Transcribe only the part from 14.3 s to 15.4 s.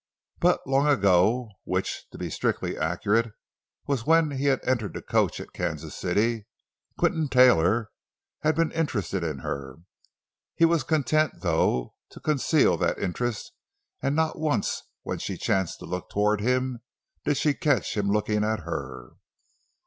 once when she